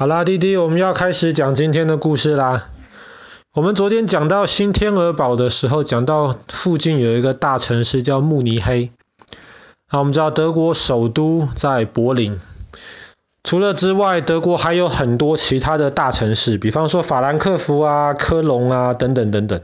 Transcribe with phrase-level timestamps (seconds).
[0.00, 2.70] 好啦，弟弟，我们要开始讲今天的故事啦。
[3.52, 8.92] 我们昨天讲到新天鹅堡的时候，讲到附近有一个大城市叫慕尼黑。
[9.86, 12.40] 好，我们知道德国首都在柏林。
[13.44, 19.60] 除了之外，德国还有很多其他的大城市，比方说法兰克福啊、科隆啊等等等等。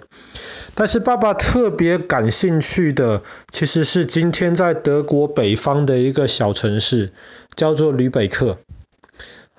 [0.74, 7.14] 但是爸爸特别感兴趣的，其实是今天在德国北方的一个小城市，
[7.54, 8.58] 叫做吕北克。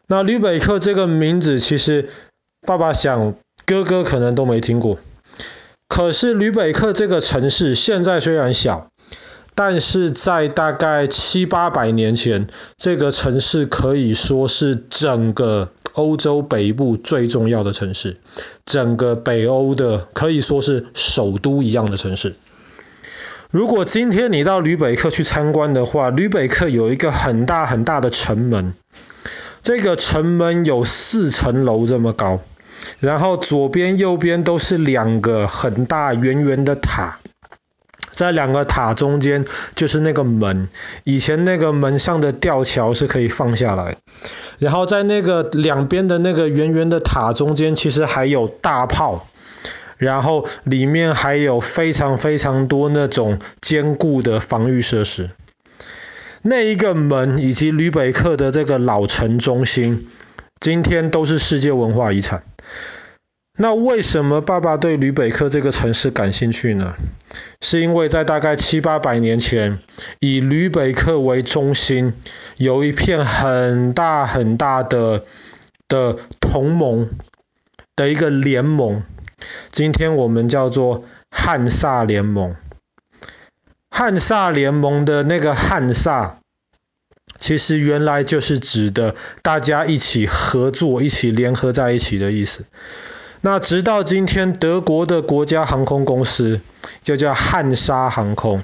[0.08, 2.10] 那吕北克这个名字，其实
[2.66, 5.00] 爸爸想哥哥可能都没听过。
[5.90, 8.88] 可是吕北克这个城市现在虽然小，
[9.54, 18.18] 但是在大概七八百年前，这个城市可以说是整个欧洲北部最重要的城市，
[18.66, 22.36] 整个北欧的可以说是首都一样的城市。
[23.50, 28.74] 如果今天你到吕北克去参观的话，吕北克有一个很大很大的城门。
[29.68, 32.40] 这个城门有四层楼这么高，
[33.02, 37.20] 然后左边右边都是两个很大圆圆的塔，
[38.14, 39.44] 在两个塔中间
[39.76, 40.70] 就是那个门，
[41.04, 43.98] 以前那个门上的吊桥是可以放下来，
[44.58, 49.28] 然后在那个两边的那个圆圆的塔中间，其实还有大炮，
[49.98, 55.32] 然后里面还有非常非常多那种坚固的防御设施。
[56.50, 60.08] 那一个门以及吕北克的这个老城中心，
[60.62, 62.44] 今天都是世界文化遗产。
[63.58, 66.94] 那为什么爸爸对吕北克这个城市感兴趣呢？
[67.60, 69.80] 是因为在大概七八百年前，
[70.22, 72.14] 以吕北克为中心，
[72.56, 75.26] 有一片很大很大的
[75.90, 77.10] 的同盟
[77.98, 79.04] 的一个联盟，
[79.70, 82.56] 今天我们叫做汉萨联盟。
[83.98, 86.38] 汉萨联盟的那个汉萨，
[87.40, 92.66] 其实原来就是指的大家一起合作、一起联合在一起的意思。
[93.42, 96.62] 那直到今天，德国的国家航空公司
[97.02, 98.62] 就叫汉莎航空，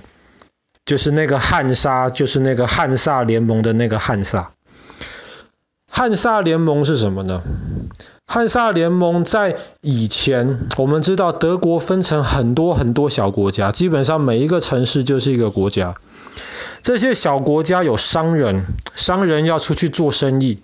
[0.86, 4.52] 就是那个汉莎，就是那个汉萨联盟的那个汉萨。
[5.92, 7.42] 汉萨联盟是什么呢？
[8.34, 15.94] 汉萨联盟在以前，我们知道德国分成很多很多小国家，基本上每一个城市就是一个国家。
[16.82, 20.64] 这些小国家有商人，商人要出去做生意。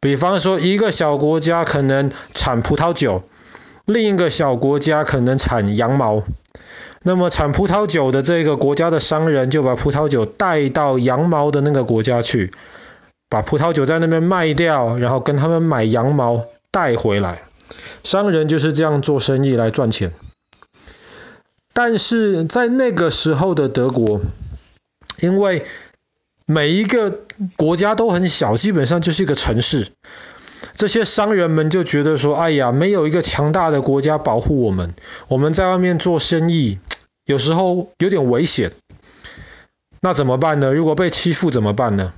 [0.00, 3.22] 比方说，一个小国家可能产葡萄酒，
[3.86, 6.22] 另一个小国家可能产羊毛。
[7.02, 12.52] 那么产葡萄酒的这个国家的商人就把葡萄酒带到羊毛的那个国家去，
[13.30, 16.44] 把葡萄酒在那边卖掉，然后跟他们买羊毛。
[16.70, 17.42] 带回来，
[18.04, 20.12] 商人就是这样做生意来赚钱。
[21.72, 24.20] 但是在那个时候的德国，
[25.20, 25.64] 因为
[26.44, 27.20] 每一个
[27.56, 29.88] 国家都很小，基本上就是一个城市，
[30.74, 34.94] 这些商人们就觉得说：“哎呀，没有一个强大的国家保护我们，
[35.28, 36.78] 我们在外面做生意，
[37.24, 38.72] 有时候有点危险。
[40.00, 40.72] 那怎么办呢？
[40.72, 42.12] 如果被欺负怎么办呢？”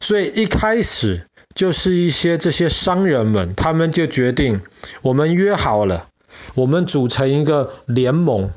[0.00, 1.26] 所以一开始。
[1.54, 4.60] 就是一些这些商人们，他们就决定，
[5.02, 6.08] 我们约好了，
[6.54, 8.50] 我们组成一个联盟。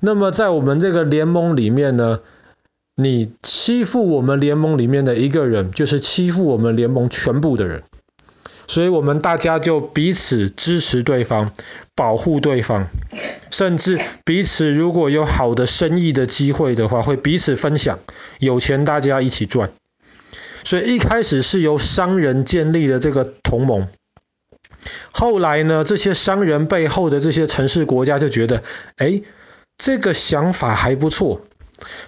[0.00, 2.20] 那么在我们这个联盟里面呢，
[2.96, 7.82] 你欺负我们联盟里面的一个人，就是欺负我们联盟全部的人。
[8.66, 11.52] 所以我们大家就彼此支持对方，
[11.94, 12.86] 保护对方，
[13.50, 17.98] 甚至彼此如果有好的生意的机会的话，会彼此分享，
[18.38, 19.70] 有钱大家一起赚。
[20.64, 23.88] 所以一开始是由商人建立的这个同盟，
[25.12, 28.62] 后来呢，这些商人背后的这些城市国家就觉得，
[28.96, 29.20] 哎，
[29.76, 31.42] 这个想法还不错，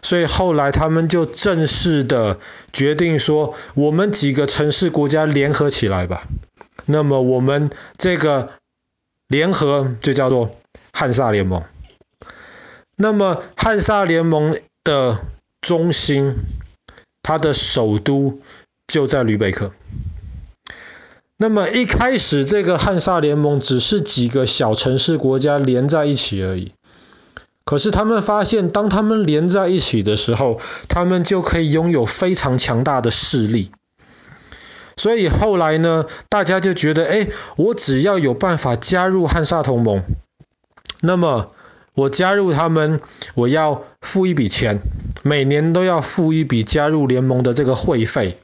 [0.00, 2.38] 所以后来他们就正式的
[2.72, 6.26] 决定说，我们几个城市国家联合起来吧。
[6.86, 8.50] 那么我们这个
[9.28, 10.56] 联合就叫做
[10.92, 11.62] 汉萨联盟。
[12.96, 15.18] 那么汉萨联盟的
[15.60, 16.34] 中心。
[17.26, 18.38] 它的首都
[18.86, 19.72] 就在吕贝克。
[21.36, 26.72] 那么一开始，这个汉萨联盟只是几个小城市国家连在一起而已。
[27.64, 33.72] 可是他们发现，当他们连在一起的时候，他们就可以拥有非常强大的势力。
[34.96, 37.26] 所以后来呢，大家就觉得，哎，
[37.56, 40.04] 我只要有办法加入汉萨同盟，
[41.00, 41.50] 那么
[41.96, 43.00] 我加入他们，
[43.34, 44.80] 我要付一笔钱。
[45.22, 48.36] 每年都要付一笔加入联盟的这个会费，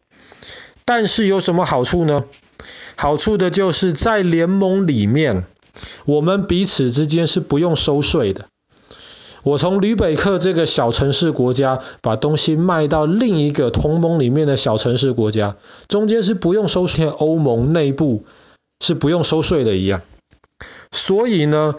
[0.87, 2.25] 但是有什么好处呢？
[2.97, 5.45] 好处的就是在联盟里面，
[6.07, 8.47] 我们彼此之间是不用收税的。
[9.43, 15.57] 我从吕北克这个小城市国家把东西卖到另一个同盟里面的小城市国家，
[15.89, 18.25] 中间是不用收税，欧盟内部
[18.81, 20.01] 是不用收税的一样。
[20.91, 21.75] 所以呢，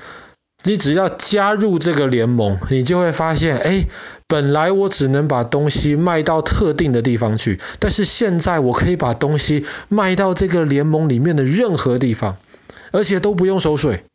[0.66, 3.86] 你只要加入这个联盟，你就会发现，哎，
[4.28, 12.38] 本来我只能把东西卖到特定的地方去，但是现在我可以把东西卖到这个联盟里面的任何地方，
[12.92, 14.06] 而且都不用收税。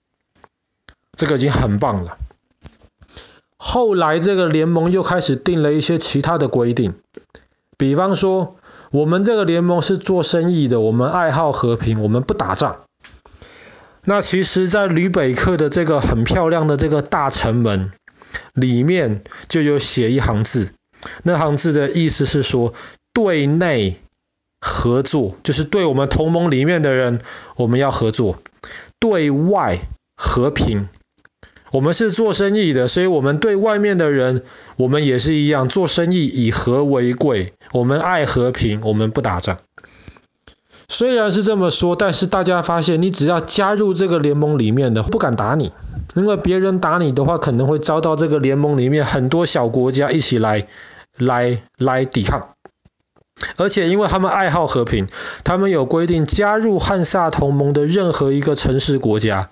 [1.16, 2.16] 这个已经很棒了。
[3.56, 6.94] 后来这个联盟又开始定了一些其他的规定，
[7.76, 8.56] 比方说，
[8.90, 12.87] 我们这个联盟是做生意的，我们爱好和平，我们不打仗。
[14.08, 17.92] 那其实，在吕北克的这个很漂亮的这个大城门
[18.54, 20.70] 里面，就有写一行字，
[21.24, 22.72] 那行字的意思是说，
[23.12, 24.00] 对内
[24.62, 27.20] 合作，就是对我们同盟里面的人，
[27.56, 28.38] 我们要合作；
[28.98, 29.78] 对外
[30.16, 30.88] 和平。
[31.70, 34.42] 我们是做生意的，所以我们对外面的人，
[34.78, 37.52] 我们也是一样，做生意以和为贵。
[37.72, 39.58] 我们爱和平，我们不打仗。
[40.98, 45.72] 虽然是这么说，但是大家发现，你只要加入这个联盟里面的，不敢打你，
[46.16, 50.66] 因为别人打你的话，可能会遭到这个联盟里面很多小国家一起来
[51.16, 52.48] 来来抵抗。
[53.54, 55.06] 而且因为他们爱好和平，
[55.44, 59.50] 他们有规定，加入汉萨同盟的任何一个城市国家。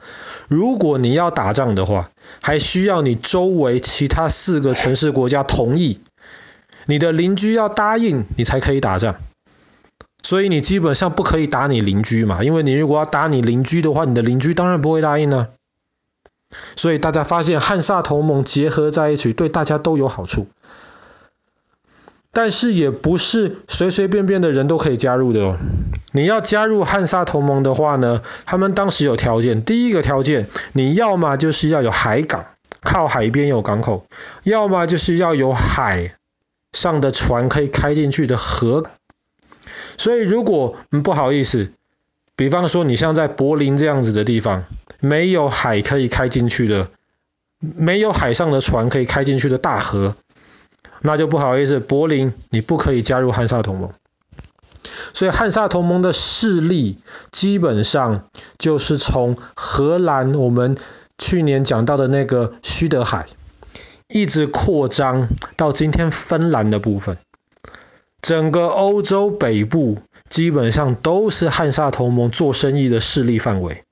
[0.48, 2.10] 如果你要打仗的话，
[2.42, 6.00] 还需要你周围其他四个城市国家同意，
[6.86, 9.14] 你的邻居要答应，你才可以打仗。
[10.26, 15.46] 所以你基本上不可以打你邻居嘛，因为你如果要打你邻居的话，你的邻居当然不会答应呢。
[16.74, 20.48] 所以大家发现汉萨同盟结合在一起，对大家都有好处。
[22.32, 25.58] 但是也不是随随便便的人都可以加入的哦。
[26.10, 29.64] 你要加入汉萨同盟的话呢，他们当时有条件。
[29.64, 32.46] 第一个条件，你要么就是要有海港，
[32.80, 34.04] 靠海边有港口；
[34.42, 36.16] 要么就是要有海
[36.72, 38.86] 上的船可以开进去的河。
[40.06, 41.72] 所以如果，嗯，不好意思，
[42.36, 44.62] 比方说你像在柏林这样子的地方，
[45.00, 46.90] 没有海可以开进去的，
[47.58, 50.14] 没有海上的船可以开进去的大河。
[51.00, 53.90] 那就不好意思，柏林你不可以加入汉萨同盟。
[55.12, 56.98] 所以汉萨同盟的势力
[57.32, 58.28] 基本上
[58.58, 60.78] 就是从荷兰，我们
[61.18, 63.26] 去年讲到的那个须德海，
[64.06, 65.26] 一直扩张
[65.56, 67.18] 到今天芬兰的部分。
[68.26, 73.84] 整个欧洲北部基本上都是汉萨同盟做生意的势力范围。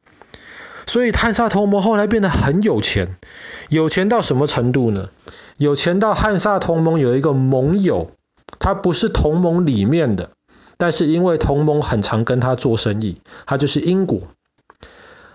[0.86, 3.14] 所以汉萨同盟后来变得很有钱，
[3.68, 5.10] 有钱到什么程度呢？
[5.56, 8.10] 有钱到汉萨同盟有一个盟友，
[8.58, 10.30] 他不是同盟里面的，
[10.78, 14.22] 但是因为同盟很常跟他做生意，他就是英国。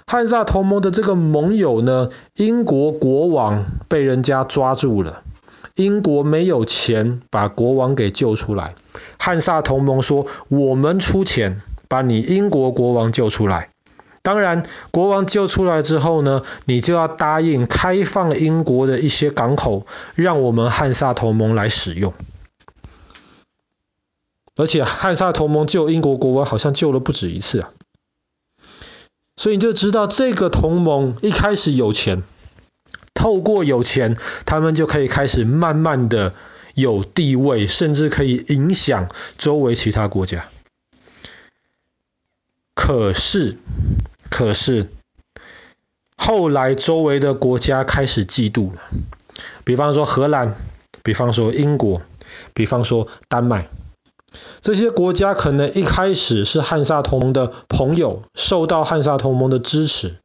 [0.07, 5.23] 汉萨同盟的这个盟友呢，英国国王被人家抓住了，
[5.79, 8.75] 英国没有钱把国王给救出来，
[9.17, 13.69] 汉萨同盟说，我们出钱把你英国国王救出来。
[14.21, 22.13] 当然，国王救出来之后呢，你就要答应开放英国的一些港口，让我们汉萨同盟来使用。
[24.57, 27.69] 而且汉萨同盟救英国国王好像救了不止一次啊，
[29.37, 32.23] 所以你就知道这个同盟一开始有钱，
[33.19, 36.33] 透过有钱，他们就可以开始慢慢的
[36.73, 40.47] 有地位，甚至可以影响周围其他国家。
[42.73, 43.57] 可是。
[44.31, 44.87] 可是
[46.15, 48.79] 后来周围的国家开始嫉妒了，
[49.63, 50.55] 比方说荷兰，
[51.03, 52.03] 比方说英国，
[52.53, 53.67] 比方说丹麦，
[54.61, 60.17] 这些国家可能一开始是汉萨同盟的朋友，受到汉萨同盟的支持，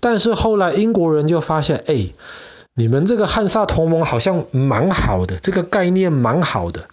[0.00, 2.08] 但是后来英国人就发现，哎，
[2.74, 6.88] 你们这个汉萨同盟好像蛮好的，这个概念蛮好的。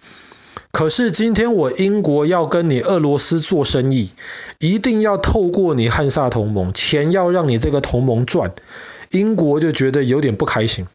[0.71, 4.09] 可是今天我英国要跟你俄罗斯做生意，
[4.57, 8.53] 一定要透过你汉萨同盟，钱要让你这个同盟赚，
[9.11, 10.87] 英国就觉得有点不开心，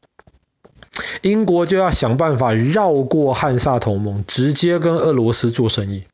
[1.23, 6.05] 英国就要想办法绕过汉萨同盟，直接跟俄罗斯做生意。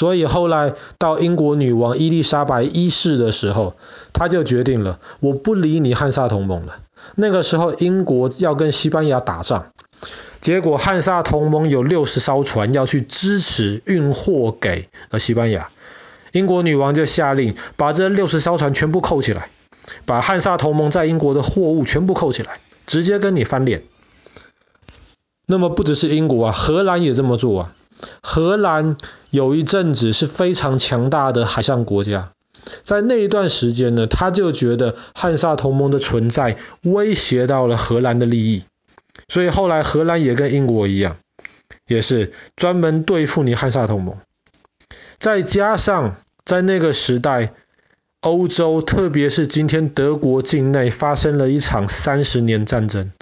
[0.00, 3.74] 所以后来到英国女王伊丽莎白一世的时候，
[4.14, 6.78] 她就决定了，我不理你汉萨同盟了。
[7.16, 9.66] 那个时候英国要跟西班牙打仗。
[10.40, 15.68] 结果汉萨同盟有六十艘船要去支持运货给呃西班牙，
[16.32, 19.50] 英国女王就下令把这六十艘船全部扣起来，
[20.06, 23.82] 把汉萨同盟在英国的货物全部扣起来，直接跟你翻脸。
[25.44, 27.72] 那么不只是英国啊，荷兰也这么做啊。
[28.22, 28.96] 荷兰
[29.30, 32.32] 有一阵子是非常强大的海上国家，
[32.84, 38.64] 在那一段时间呢，他就觉得汉萨同盟的存在威胁到了荷兰的利益，
[39.28, 41.16] 所以后来荷兰也跟英国一样，
[41.86, 44.18] 也是专门对付你汉萨同盟。
[45.18, 47.52] 再加上在那个时代，
[48.20, 53.12] 欧洲特别是今天德国境内发生了一场三十年战争。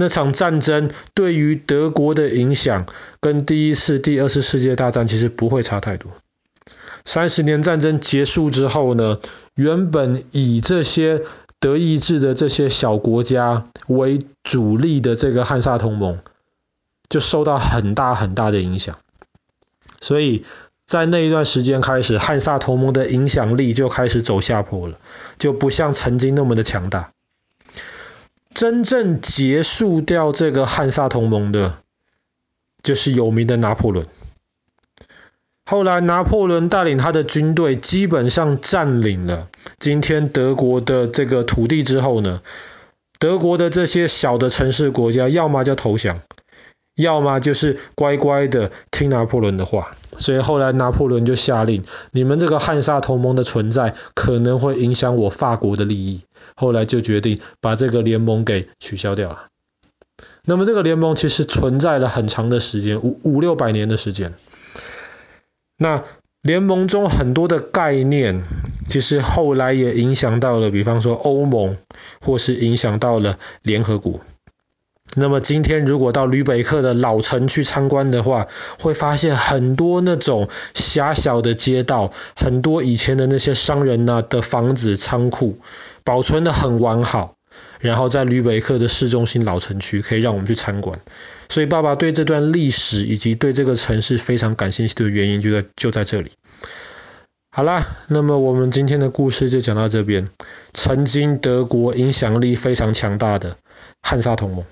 [0.00, 2.86] 那场战争对于德国的影响，
[3.18, 6.12] 跟第一次、第二次世界大战其实不会差太多。
[7.04, 9.18] 三十年战争结束之后呢，
[9.56, 11.22] 原本以这些
[11.58, 16.20] 德意志的这些小国家为主力的这个汉萨同盟，
[17.08, 18.98] 就受到很大很大的影响。
[20.00, 20.44] 所以
[20.86, 24.96] 在那一段时间开始，汉萨同盟的影响力就开始走下坡了，
[25.38, 27.10] 就不像曾经那么的强大。
[28.58, 31.78] 真正结束掉这个汉萨同盟的，
[32.82, 34.04] 就是有名的拿破仑。
[35.64, 39.48] 后来拿破仑带领他的军队基本上占领了
[39.78, 42.42] 今天德国的这个土地之后呢，
[43.20, 46.20] 德国的这些小的城市国家，要么就投降，
[46.98, 49.92] 要么就是乖乖的听拿破仑的话。
[50.18, 56.24] 所以后来拿破仑就下令，你们这个汉萨同盟的存在可能会影响我法国的利益。
[56.56, 59.46] 后来就决定把这个联盟给取消掉了。
[60.44, 64.34] 那么这个联盟其实存在了很长的时间，五五六百年的时间。
[65.76, 66.02] 那
[66.42, 68.42] 联盟中很多的概念，
[68.88, 71.76] 其实后来也影响到了，比方说欧盟，
[72.20, 74.20] 或是影响到了联合国。
[75.14, 78.46] 那么今天如果到吕北克的老城去参观的话，
[78.78, 85.58] 会发现很多那种狭小的街道，很多以前的那些商人呐的房子、仓库，
[86.04, 87.34] 保存得很完好。
[87.80, 91.00] 然后在吕北克的市中心老城区，可以让我们去参观。
[91.48, 96.32] 所以爸爸对这段历史以及对这个城市非常感兴趣的原因就在就在这里。
[97.50, 100.28] 好啦，那么我们今天的故事就讲到这边。
[100.74, 103.56] 曾经德国影响力非常强大的
[104.02, 104.64] 汉萨同盟。